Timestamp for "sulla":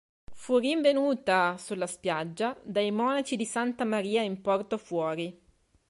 1.59-1.85